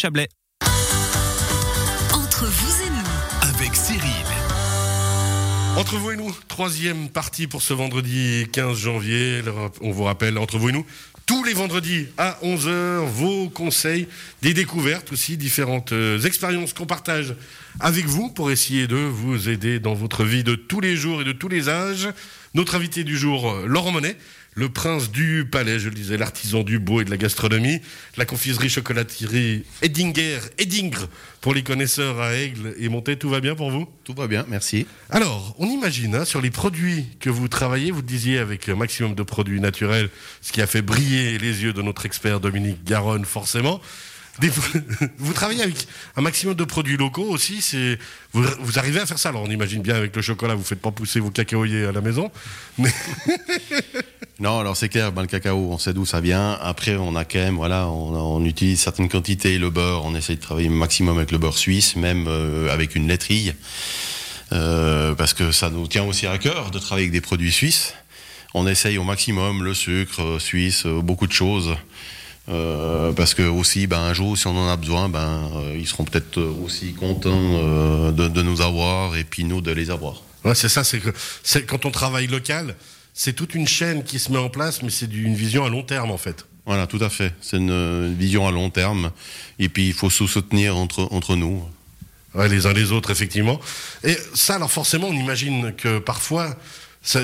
[0.00, 0.28] Chablais.
[2.14, 4.00] Entre vous et nous, avec Cyril.
[5.76, 9.42] Entre vous et nous, troisième partie pour ce vendredi 15 janvier.
[9.82, 10.86] On vous rappelle, entre vous et nous,
[11.26, 14.08] tous les vendredis à 11h, vos conseils,
[14.40, 17.34] des découvertes aussi, différentes euh, expériences qu'on partage
[17.78, 21.24] avec vous pour essayer de vous aider dans votre vie de tous les jours et
[21.24, 22.08] de tous les âges.
[22.52, 24.16] Notre invité du jour, Laurent Monet,
[24.54, 27.80] le prince du palais, je le disais, l'artisan du beau et de la gastronomie,
[28.16, 31.06] la confiserie chocolaterie Edinger, Edingre,
[31.40, 33.86] pour les connaisseurs à Aigle et Monté, tout va bien pour vous?
[34.02, 34.88] Tout va bien, merci.
[35.10, 38.74] Alors, on imagine, hein, sur les produits que vous travaillez, vous le disiez avec un
[38.74, 40.10] maximum de produits naturels,
[40.42, 43.80] ce qui a fait briller les yeux de notre expert Dominique Garonne, forcément.
[45.18, 45.86] vous travaillez avec
[46.16, 47.62] un maximum de produits locaux aussi.
[48.32, 49.30] Vous, arrivez à faire ça.
[49.30, 52.00] Alors on imagine bien avec le chocolat, vous faites pas pousser vos cacaoyers à la
[52.00, 52.30] maison.
[54.40, 55.12] non, alors c'est clair.
[55.12, 56.52] Ben, le cacao, on sait d'où ça vient.
[56.62, 59.58] Après, on a quand même, voilà, on, utilise certaines quantités.
[59.58, 63.08] Le beurre, on essaye de travailler maximum avec le beurre suisse, même euh, avec une
[63.08, 63.52] laiterie,
[64.52, 67.94] euh, parce que ça nous tient aussi à cœur de travailler avec des produits suisses.
[68.54, 71.76] On essaye au maximum le sucre euh, suisse, beaucoup de choses.
[72.50, 75.86] Euh, parce que aussi, ben, un jour, si on en a besoin, ben, euh, ils
[75.86, 80.22] seront peut-être aussi contents euh, de, nous avoir et puis nous de les avoir.
[80.44, 81.10] Ouais, c'est ça, c'est que
[81.60, 82.74] quand on travaille local,
[83.14, 85.82] c'est toute une chaîne qui se met en place, mais c'est une vision à long
[85.82, 86.46] terme en fait.
[86.66, 87.34] Voilà, tout à fait.
[87.40, 89.12] C'est une, vision à long terme.
[89.58, 91.62] Et puis il faut se soutenir entre, entre nous.
[92.34, 93.60] Ouais, les uns les autres, effectivement.
[94.04, 96.56] Et ça, alors forcément, on imagine que parfois,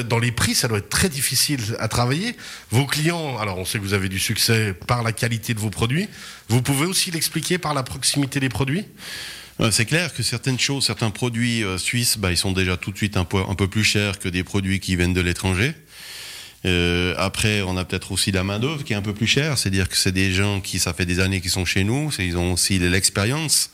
[0.09, 2.35] dans les prix, ça doit être très difficile à travailler.
[2.71, 5.71] Vos clients, alors on sait que vous avez du succès par la qualité de vos
[5.71, 6.09] produits.
[6.49, 8.87] Vous pouvez aussi l'expliquer par la proximité des produits?
[9.71, 12.97] C'est clair que certaines choses, certains produits euh, suisses, bah, ils sont déjà tout de
[12.97, 15.75] suite un peu, un peu plus chers que des produits qui viennent de l'étranger.
[16.67, 19.57] Euh, après, on a peut-être aussi la main d'œuvre qui est un peu plus chère,
[19.57, 22.37] c'est-à-dire que c'est des gens qui, ça fait des années qu'ils sont chez nous, ils
[22.37, 23.71] ont aussi l'expérience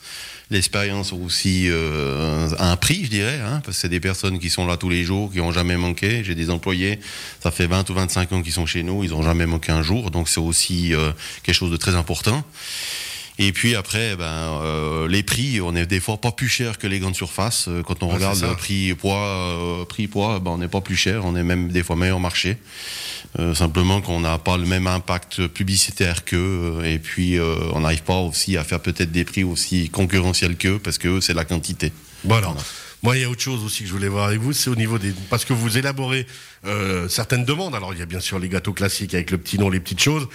[0.49, 4.65] l'expérience aussi euh, un prix, je dirais, hein, parce que c'est des personnes qui sont
[4.65, 6.23] là tous les jours, qui n'ont jamais manqué.
[6.23, 6.99] J'ai des employés,
[7.41, 9.81] ça fait 20 ou 25 ans qu'ils sont chez nous, ils n'ont jamais manqué un
[9.81, 11.11] jour, donc c'est aussi euh,
[11.43, 12.43] quelque chose de très important.
[13.39, 16.85] Et puis après, ben, euh, les prix, on est des fois pas plus cher que
[16.85, 17.67] les grandes surfaces.
[17.67, 20.95] Euh, quand on regarde le prix poids, euh, prix poids, ben, on n'est pas plus
[20.95, 22.57] cher, on est même des fois meilleur marché.
[23.55, 27.39] simplement qu'on n'a pas le même impact publicitaire qu'eux, et puis
[27.73, 31.33] on n'arrive pas aussi à faire peut-être des prix aussi concurrentiels qu'eux, parce que c'est
[31.33, 31.91] la quantité.
[32.23, 32.53] Voilà.
[33.01, 34.75] Moi, il y a autre chose aussi que je voulais voir avec vous, c'est au
[34.75, 35.13] niveau des...
[35.31, 36.27] Parce que vous élaborez
[37.09, 37.73] certaines demandes.
[37.73, 40.03] Alors, il y a bien sûr les gâteaux classiques avec le petit nom, les petites
[40.03, 40.27] choses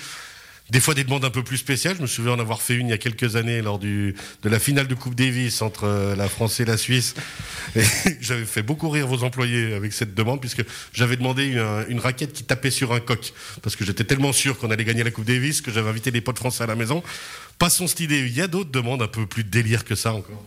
[0.71, 1.97] des fois des demandes un peu plus spéciales.
[1.97, 4.49] Je me souviens en avoir fait une il y a quelques années lors du, de
[4.49, 7.15] la finale de Coupe Davis entre euh, la France et la Suisse.
[8.21, 11.47] j'avais fait beaucoup rire vos employés avec cette demande puisque j'avais demandé
[11.89, 15.05] une, raquette qui tapait sur un coq parce que j'étais tellement sûr qu'on allait gagner
[15.05, 17.03] la Coupe Davis que j'avais invité des potes français à la maison.
[17.59, 18.21] Passons cette idée.
[18.21, 20.45] Il y a d'autres demandes un peu plus délire que ça encore.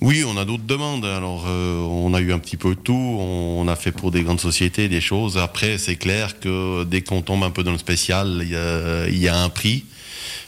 [0.00, 1.04] Oui, on a d'autres demandes.
[1.04, 2.92] Alors, euh, on a eu un petit peu de tout.
[2.94, 5.38] On, a fait pour des grandes sociétés des choses.
[5.38, 9.36] Après, c'est clair que dès qu'on tombe un peu dans le spécial, il y a,
[9.36, 9.84] un prix.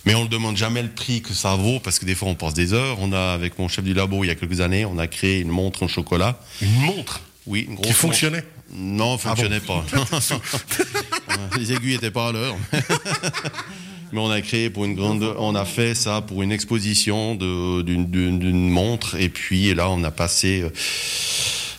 [0.07, 2.35] Mais on ne demande jamais le prix que ça vaut parce que des fois on
[2.35, 2.97] passe des heures.
[3.01, 5.41] On a, avec mon chef du labo, il y a quelques années, on a créé
[5.41, 6.41] une montre en chocolat.
[6.63, 7.21] Une montre?
[7.47, 8.45] Oui, une grosse Qui fonctionnait?
[8.73, 9.85] Non, fonctionnait ah pas.
[11.59, 12.57] Les aiguilles n'étaient pas à l'heure.
[14.13, 18.71] Mais on a créé pour une grande, on a fait ça pour une exposition d'une
[18.71, 19.17] montre.
[19.17, 20.71] Et puis là on a passé euh,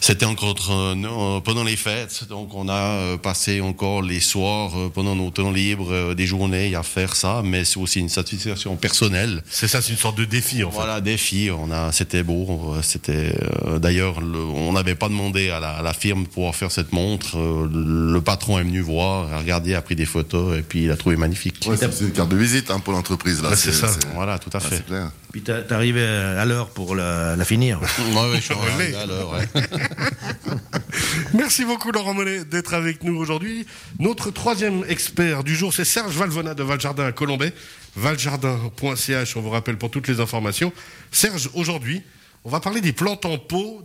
[0.02, 4.90] c'était encore euh, pendant les fêtes, donc on a euh, passé encore les soirs euh,
[4.90, 9.44] pendant nos temps libres, des journées à faire ça, mais c'est aussi une satisfaction personnelle.
[9.48, 10.76] C'est ça, c'est une sorte de défi en fait.
[10.76, 11.52] Voilà, défi.
[11.56, 12.76] On a, c'était beau.
[12.82, 13.36] C'était
[13.80, 17.38] d'ailleurs, on n'avait pas demandé à la, firme pour faire cette montre.
[17.38, 20.98] le patron est venu voir, a regardé, a pris des photos et puis il a
[20.98, 21.70] trouvé magnifique.
[21.78, 23.56] c'est une carte de visite hein, pour l'entreprise là.
[23.56, 23.88] c'est ça.
[24.16, 24.84] Voilà, tout à fait.
[24.84, 25.12] Clair.
[25.32, 27.80] Puis t'es arrivé à l'heure pour la, finir.
[28.00, 29.32] oui, je suis arrivé à l'heure.
[31.34, 33.66] Merci beaucoup Laurent Monet d'être avec nous aujourd'hui.
[34.00, 37.54] Notre troisième expert du jour, c'est Serge Valvona de Valjardin à Colombay.
[37.96, 40.72] Valjardin.ch, on vous rappelle pour toutes les informations.
[41.12, 42.04] Serge, aujourd'hui,
[42.44, 43.84] on va parler des plantes en pot,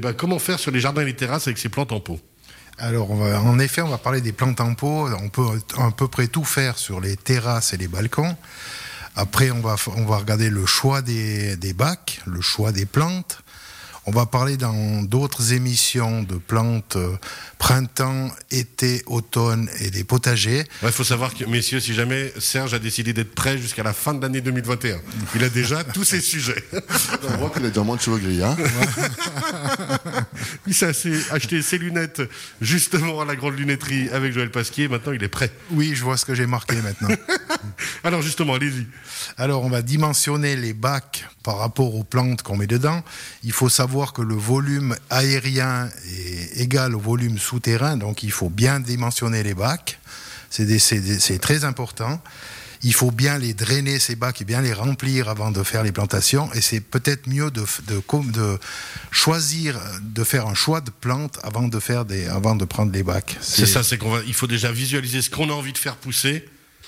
[0.00, 2.20] bah, comment faire sur les jardins et les terrasses avec ces plantes en pot.
[2.76, 5.08] Alors, en effet, on va parler des plantes en pot.
[5.22, 5.46] On peut
[5.78, 8.36] à peu près tout faire sur les terrasses et les balcons.
[9.14, 13.43] Après, on va, on va regarder le choix des, des bacs, le choix des plantes.
[14.06, 17.16] On va parler dans d'autres émissions de plantes euh,
[17.58, 20.64] printemps, été, automne et des potagers.
[20.82, 24.12] Il faut savoir que, messieurs, si jamais Serge a décidé d'être prêt jusqu'à la fin
[24.12, 24.98] de l'année 2021,
[25.34, 26.62] il a déjà tous ses sujets.
[27.22, 28.42] On voit qu'il a déjà moins de cheveux gris.
[28.42, 28.56] Hein
[30.66, 30.92] il s'est
[31.30, 32.22] acheté ses lunettes
[32.60, 34.88] justement à la grande lunetterie avec Joël Pasquier.
[34.88, 35.50] Maintenant, il est prêt.
[35.70, 37.08] Oui, je vois ce que j'ai marqué maintenant.
[38.04, 38.86] Alors justement, allez-y.
[39.36, 43.02] Alors, on va dimensionner les bacs par rapport aux plantes qu'on met dedans.
[43.42, 48.50] Il faut savoir que le volume aérien est égal au volume souterrain, donc il faut
[48.50, 49.98] bien dimensionner les bacs.
[50.50, 52.22] C'est très important.
[52.84, 55.90] Il faut bien les drainer, ces bacs, et bien les remplir avant de faire les
[55.92, 56.52] plantations.
[56.54, 58.00] Et c'est peut-être mieux de, de,
[58.32, 58.58] de
[59.10, 63.02] choisir, de faire un choix de plantes avant de, faire des, avant de prendre les
[63.02, 63.36] bacs.
[63.40, 65.96] C'est ça, c'est qu'on va, il faut déjà visualiser ce qu'on a envie de faire
[65.96, 66.44] pousser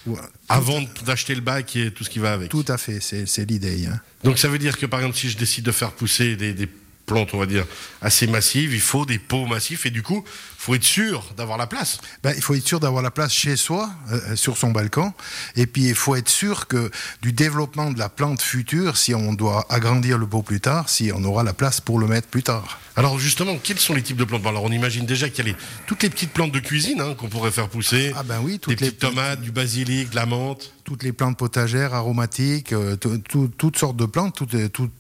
[0.07, 0.15] Ouais.
[0.49, 2.49] avant d'acheter le bac et tout ce qui va avec.
[2.49, 3.87] Tout à fait, c'est c'est l'idée.
[3.87, 3.99] hein.
[4.23, 6.69] Donc ça veut dire que par exemple, si je décide de faire pousser des, des
[7.07, 7.65] plantes, on va dire,
[8.03, 10.25] assez massives, il faut des pots massifs et du coup,
[10.59, 11.99] faut être sûr d'avoir la place.
[12.23, 15.13] Ben, il faut être sûr d'avoir la place chez soi, euh, sur son balcon.
[15.55, 16.91] Et puis, il faut être sûr que
[17.23, 21.13] du développement de la plante future, si on doit agrandir le pot plus tard, si
[21.15, 22.81] on aura la place pour le mettre plus tard.
[22.97, 24.45] Alors justement, quels sont les types de plantes?
[24.47, 27.15] Alors on imagine déjà qu'il y a les- toutes les petites plantes de cuisine hein,
[27.15, 28.13] qu'on pourrait faire pousser.
[28.17, 30.73] Ah ben oui, des toutes les, petites tomates, du basilic, de la menthe.
[30.87, 34.55] Toutes les plantes potagères, aromatiques, euh, tout- tout- toutes sortes de plantes, toutes,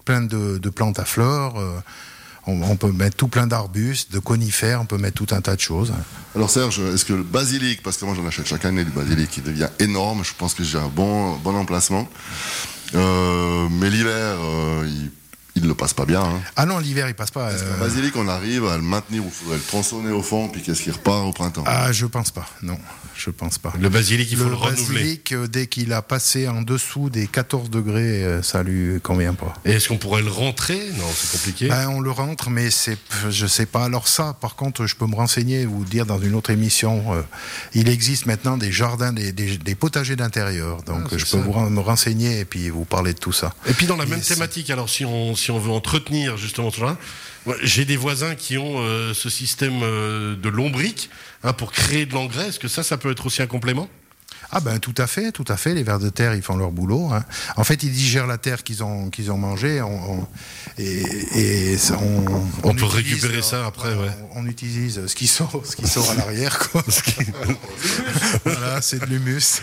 [0.04, 1.58] plein de, plantes à fleurs.
[1.58, 1.78] euh,
[2.48, 5.60] on, peut mettre tout plein d'arbustes, de conifères, on peut mettre tout un tas de
[5.60, 5.92] choses.
[6.34, 9.30] Alors Serge, est-ce que le basilic, parce que moi j'en achète chaque année du basilic,
[9.30, 12.08] qui devient énorme, je pense que j'ai un bon, bon emplacement.
[12.94, 14.36] Euh, mais l'hiver,
[14.84, 15.10] il,
[15.56, 16.22] il le passe pas bien.
[16.22, 16.40] Hein.
[16.54, 17.50] Ah non, l'hiver, il passe pas.
[17.52, 20.22] Que euh, le basilic, on arrive à le maintenir ou il faudrait le tronçonner au
[20.22, 21.64] fond, puis qu'est-ce qui repart au printemps?
[21.66, 22.46] Ah, je pense pas.
[22.62, 22.78] Non,
[23.16, 23.72] je pense pas.
[23.80, 24.98] Le basilic, il faut le, le renouveler.
[25.00, 29.34] basilic, euh, dès qu'il a passé en dessous des 14 degrés, euh, ça lui convient
[29.34, 29.54] pas.
[29.64, 30.78] Et est-ce qu'on pourrait le rentrer?
[30.98, 31.68] Non, c'est compliqué.
[31.68, 32.98] Ben, on le rentre, mais c'est,
[33.30, 33.84] je sais pas.
[33.84, 37.14] Alors ça, par contre, je peux me renseigner, vous dire dans une autre émission.
[37.14, 37.22] euh,
[37.74, 40.82] il existe maintenant des jardins, des, des- des potagers d'intérieur.
[40.82, 43.54] Donc Ah, je peux vous me renseigner et puis vous parler de tout ça.
[43.66, 46.36] Et puis dans la Et même c'est- thématique, alors si on, si on veut entretenir
[46.36, 46.96] justement ce genre
[47.62, 51.10] j'ai des voisins qui ont euh, ce système euh, de lombric
[51.42, 52.48] hein, pour créer de l'engrais.
[52.48, 53.88] Est-ce que ça, ça peut être aussi un complément?
[54.52, 55.74] Ah ben tout à fait, tout à fait.
[55.74, 57.10] Les vers de terre, ils font leur boulot.
[57.12, 57.24] hein.
[57.56, 59.82] En fait, ils digèrent la terre qu'ils ont qu'ils ont mangée.
[59.82, 60.28] On, on-
[60.78, 61.02] et,
[61.72, 62.24] et ça, on,
[62.62, 64.16] On peut utilise, récupérer euh, ça après, voilà, ouais.
[64.34, 66.84] On, utilise ce qui sort, ce qui sort à l'arrière, quoi.
[68.44, 69.62] voilà, c'est de l'humus.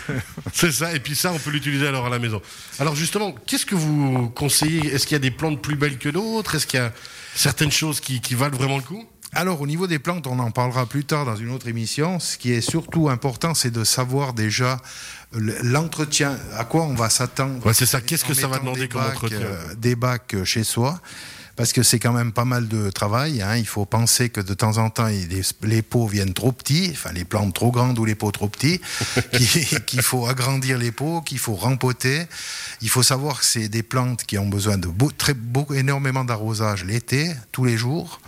[0.52, 2.40] C'est ça, et puis ça, on peut l'utiliser alors à la maison.
[2.78, 4.92] Alors justement, qu'est-ce que vous conseillez?
[4.92, 6.56] Est-ce qu'il y a des plantes plus belles que d'autres?
[6.56, 6.92] Est-ce qu'il y a
[7.34, 9.04] certaines choses qui, qui valent vraiment le coup?
[9.34, 12.20] Alors, au niveau des plantes, on en parlera plus tard dans une autre émission.
[12.20, 14.80] Ce qui est surtout important, c'est de savoir déjà
[15.32, 17.64] le- l'entretien, à quoi on va s'attendre.
[17.66, 18.00] Ouais, c'est ça.
[18.00, 21.00] Qu'est-ce que ça va demander comme bacs, entretien euh, Des bacs euh, chez soi.
[21.56, 23.40] Parce que c'est quand même pas mal de travail.
[23.40, 23.56] hein.
[23.56, 27.12] Il faut penser que de temps en temps, les, les pots viennent trop petits, enfin
[27.12, 28.80] les plantes trop grandes ou les pots trop petits,
[29.32, 32.26] qui- qu'il faut agrandir les pots, qu'il faut rempoter.
[32.82, 35.34] Il faut savoir que c'est des plantes qui ont besoin de beau- très,
[35.76, 38.20] énormément d'arrosage l'été, tous les jours.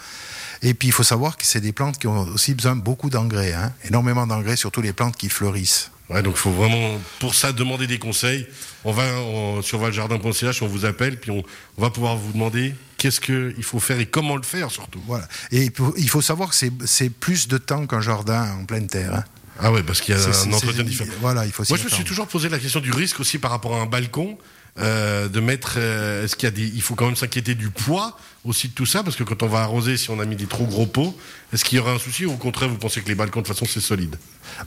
[0.62, 3.10] Et puis il faut savoir que c'est des plantes qui ont aussi besoin de beaucoup
[3.10, 3.72] d'engrais, hein.
[3.84, 5.90] énormément d'engrais, surtout les plantes qui fleurissent.
[6.08, 8.46] Ouais, donc il faut vraiment, pour ça, demander des conseils.
[8.84, 11.42] On va on- sur valjardin.ch, on vous appelle, puis on,
[11.78, 15.00] on va pouvoir vous demander qu'est-ce qu'il faut faire et comment le faire surtout.
[15.08, 15.26] Voilà.
[15.50, 15.68] Et
[15.98, 19.14] il faut- savoir que c'est- plus de temps qu'un jardin en pleine terre.
[19.16, 19.24] hein.
[19.58, 21.10] Ah ouais, parce qu'il y a un entretien différent.
[21.20, 23.50] Voilà, il faut Moi, je me suis toujours posé la question du risque aussi par
[23.50, 24.38] rapport à un balcon.
[24.78, 27.70] euh, de mettre, euh, est-ce qu'il y a des, il faut quand même s'inquiéter du
[27.70, 30.36] poids aussi de tout ça, parce que quand on va arroser, si on a mis
[30.36, 31.16] des trop gros pots,
[31.52, 33.46] est-ce qu'il y aura un souci ou au contraire vous pensez que les balcons de
[33.46, 34.16] toute façon c'est solide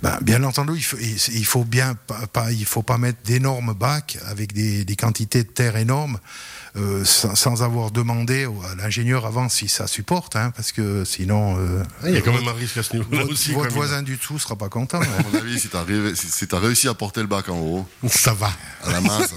[0.02, 3.74] Ben, bien entendu, il faut, il faut bien pas, pas- il faut pas mettre d'énormes
[3.74, 6.20] bacs avec des, des quantités de terre énormes
[6.78, 11.58] euh, sans, sans avoir demandé à l'ingénieur avant si ça supporte, hein, parce que sinon
[11.58, 13.52] euh, Il y a quand même un risque à ce niveau-là votre, aussi.
[13.54, 15.02] votre voisin du dessous sera pas content.
[15.02, 15.08] hein.
[15.20, 15.84] À mon avis, si t'as
[16.14, 18.52] si, réussi à porter le bac en haut, Ça va.
[18.84, 19.36] à la main, ça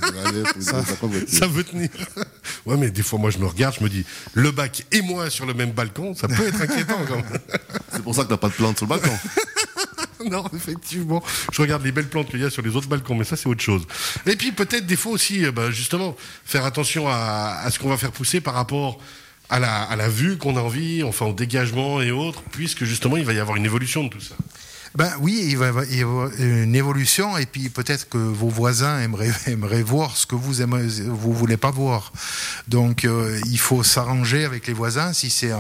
[1.01, 1.29] bonne voiture.
[1.29, 1.89] Ça veut tenir.
[2.67, 5.31] Ouais, mais des fois, moi, je me regarde, je me dis, le bac et moi
[5.31, 7.41] sur le même balcon, ça peut être inquiétant quand même.
[7.93, 9.19] C'est pour ça que t'as pas de plante sur le balcon.
[10.31, 11.23] non, effectivement.
[11.53, 13.49] Je regarde les belles plantes qu'il y a sur les autres balcons, mais ça, c'est
[13.49, 13.83] autre chose.
[14.27, 17.89] Et puis, peut-être, des fois aussi, euh, bah, justement, faire attention à, à ce qu'on
[17.89, 18.99] va faire pousser par rapport
[19.51, 23.17] à la, à la vue qu'on a envie, enfin, au dégagement et autres, puisque, justement,
[23.17, 24.35] il va y avoir une évolution de tout ça.
[24.95, 29.33] Ben oui, il va y avoir une évolution et puis peut-être que vos voisins aimeraient,
[29.47, 32.13] aimeraient voir ce que vous aimez, vous voulez pas voir.
[32.69, 35.53] Donc euh, il faut s'arranger avec les voisins si c'est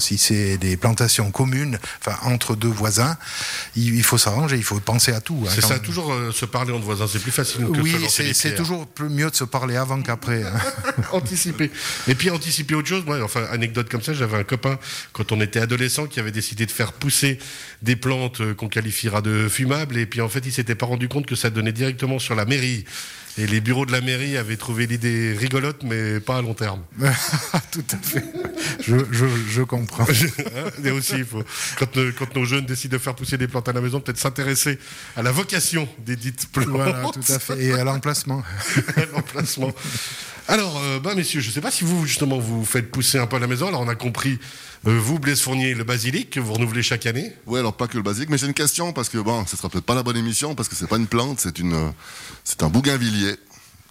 [0.00, 3.16] si c'est des plantations communes, enfin entre deux voisins,
[3.76, 5.44] il, il faut s'arranger, il faut penser à tout.
[5.46, 8.54] hein, C'est ça, toujours euh, se parler entre voisins, c'est plus facile que Oui, c'est
[8.54, 10.42] toujours mieux de se parler avant qu'après.
[10.44, 10.52] hein.
[11.12, 11.70] anticiper.
[12.08, 14.78] Et puis anticiper autre chose, moi, enfin, anecdote comme ça, j'avais un copain,
[15.12, 17.38] quand on était adolescent, qui avait décidé de faire pousser
[17.82, 21.08] des plantes euh, qu'on qualifiera de fumables, et puis en fait, il s'était pas rendu
[21.08, 22.84] compte que ça donnait directement sur la mairie
[23.38, 26.80] Et les bureaux de la mairie avaient trouvé l'idée rigolote, mais pas à long terme.
[27.70, 28.24] Tout à fait.
[28.80, 30.06] Je, je, je comprends.
[30.84, 31.42] Et aussi, il faut,
[31.78, 34.78] quand, quand nos jeunes décident de faire pousser des plantes à la maison, peut-être s'intéresser
[35.16, 36.68] à la vocation des dites plantes.
[36.68, 37.62] Voilà, tout à fait.
[37.62, 38.42] Et à l'emplacement.
[39.12, 39.72] l'emplacement.
[40.48, 43.26] Alors, euh, bah, messieurs, je ne sais pas si vous, justement, vous faites pousser un
[43.26, 43.66] peu à la maison.
[43.66, 44.38] Alors, on a compris,
[44.86, 47.32] euh, vous, Blaise Fournier, le basilic, que vous renouvelez chaque année.
[47.46, 49.68] Ouais, alors pas que le basique, mais j'ai une question parce que bon, ce sera
[49.68, 51.90] peut-être pas la bonne émission parce que c'est pas une plante, c'est une, euh,
[52.44, 53.25] c'est un bougainvillier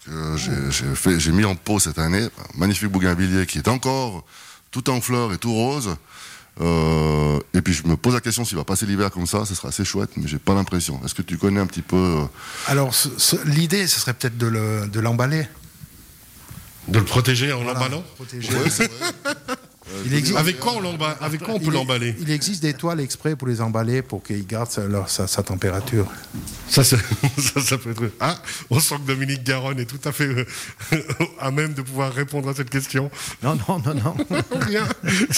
[0.05, 4.23] que j'ai- mis en pot cette année, un magnifique bougainvillier qui est encore
[4.71, 5.95] tout en fleurs et tout rose.
[6.61, 9.53] Euh, et puis je me pose la question s'il va passer l'hiver comme ça, ce
[9.55, 11.01] sera assez chouette, mais j'ai pas l'impression.
[11.03, 12.23] Est-ce que tu connais un petit peu euh,
[12.67, 12.93] Alors,
[13.45, 15.47] l'idée, ce serait peut-être de le- de l'emballer.
[16.87, 18.53] De le protéger en Voilà, l'emballant protéger.
[18.53, 19.11] ouais, c'est vrai.
[19.49, 19.55] Il
[20.13, 23.35] existe, Avec quoi on, l'emballe Avec quoi on peut l'emballer Il existe des toiles exprès
[23.35, 26.07] pour les emballer pour qu'ils gardent sa, leur- sa- sa température.
[26.67, 26.97] ça, ça,
[27.37, 28.11] ça, ça peut être.
[28.19, 28.37] Ah,
[28.69, 30.45] on sent que Dominique Garonne est tout à fait euh,
[31.39, 33.09] à même de pouvoir répondre à cette question.
[33.43, 34.15] Non, non, non, non.
[34.61, 34.87] Rien.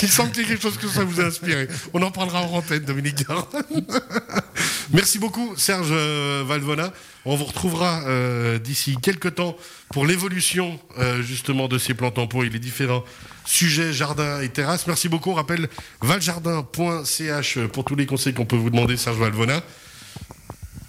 [0.01, 1.67] Il semble qu'il y ait quelque chose que ça vous a inspiré.
[1.93, 3.45] On en parlera en antenne, Dominique Garonne.
[4.93, 6.93] Merci beaucoup, Serge euh, Valvona.
[7.25, 9.57] On vous retrouvera euh, d'ici quelques temps
[9.91, 13.03] pour l'évolution euh, justement de ces plantes en pot et les différents
[13.45, 14.87] sujets jardin et terrasse.
[14.87, 15.31] Merci beaucoup.
[15.31, 15.67] On rappelle
[16.01, 19.61] valjardin.ch pour tous les conseils qu'on peut vous demander, Serge Valvona.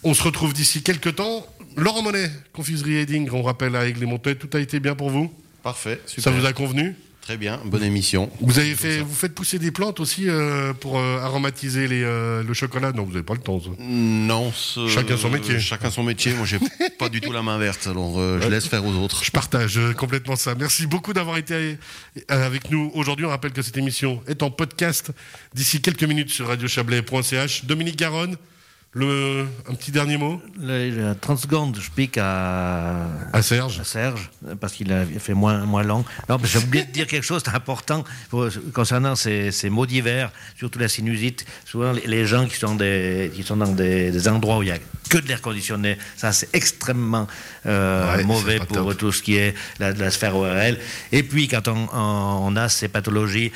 [0.04, 1.44] On se retrouve d'ici quelques temps.
[1.76, 5.32] Laurent Monet, confiserie Heading, on rappelle à Aigle-les-Montaies, tout a été bien pour vous?
[5.62, 6.32] Parfait, Ça super.
[6.32, 6.96] vous a convenu?
[7.28, 8.30] Très bien, bonne émission.
[8.40, 12.42] vous avez fait, vous faites pousser des plantes aussi euh, pour euh, aromatiser les, euh,
[12.42, 12.92] le chocolat?
[12.92, 13.60] Non, vous n'avez pas le temps.
[13.60, 13.68] ça.
[13.78, 15.60] Non, ce- Chacun son métier.
[15.60, 16.32] Chacun son métier.
[16.32, 16.58] Moi, j'ai
[16.98, 19.22] pas du tout la main verte, alors je laisse faire aux autres.
[19.22, 20.54] Je partage complètement ça.
[20.54, 21.76] Merci beaucoup d'avoir été
[22.28, 23.26] avec nous aujourd'hui.
[23.26, 25.10] On rappelle que cette émission est en podcast
[25.52, 27.66] d'ici quelques minutes sur radiochablais.ch.
[27.66, 28.36] Dominique Garonne,
[28.94, 33.78] le, un petit dernier mot Le- le 30 secondes, je pique à, à Serge.
[33.80, 34.30] à Serge,
[34.60, 36.04] parce qu'il a fait moins, moins long.
[36.28, 38.02] Non, j'ai oublié de dire quelque chose d'important
[38.72, 41.44] concernant ces, ces maux d'hiver, surtout la sinusite.
[41.64, 44.66] Souvent, les, les gens qui sont, des, qui sont dans des, des endroits où il
[44.66, 44.78] n'y a
[45.10, 47.26] que de l'air conditionné, ça c'est extrêmement
[47.66, 48.96] euh, Ouais, mauvais pour top.
[48.98, 50.78] tout ce qui est la, la sphère ORL.
[51.12, 53.52] Et puis, quand on, on- on a ces pathologies,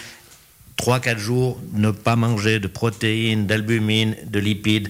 [0.82, 4.88] 3-4 jours, ne pas manger de protéines, d'albumine, de lipides.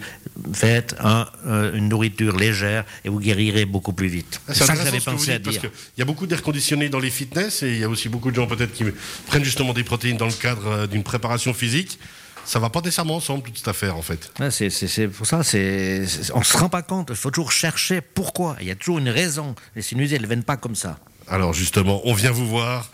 [0.54, 4.40] Faites un, euh, une nourriture légère et vous guérirez beaucoup plus vite.
[4.48, 5.70] C'est ça que j'avais que pensé à parce dire.
[5.70, 8.30] qu'il y a beaucoup d'air conditionné dans les fitness et il y a aussi beaucoup
[8.30, 8.84] de gens peut-être qui
[9.26, 11.98] prennent justement des protéines dans le cadre euh, d'une préparation physique.
[12.44, 14.32] Ça va pas nécessairement ensemble toute cette affaire en fait.
[14.40, 17.08] Ouais, c'est, pour ça, c'est, on ne se rend pas compte.
[17.10, 18.56] Il faut toujours chercher pourquoi.
[18.60, 19.54] Il y a toujours une raison.
[19.76, 20.98] Les sinusites, elles ne viennent pas comme ça.
[21.28, 22.90] Alors justement, on vient vous voir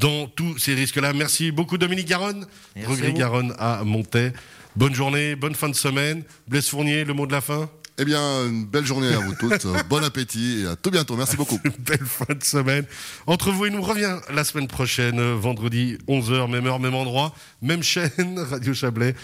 [0.00, 1.12] dans tous ces risques-là.
[1.12, 2.96] Merci beaucoup Dominique Garonne, vous.
[3.12, 4.32] Garonne à Montaix.
[4.76, 6.22] Bonne journée, bonne fin de semaine.
[6.48, 7.68] Blaise Fournier, le mot de la fin?
[7.98, 11.14] Eh bien, une belle journée à vous toutes, euh, bon appétit et à tout bientôt.
[11.16, 11.60] Merci beaucoup.
[11.64, 12.86] Une belle fin de semaine.
[13.26, 17.82] Entre vous et nous revient la semaine prochaine, vendredi 11h, même heure, même endroit, même
[17.82, 19.14] chaîne, Radio Chablais.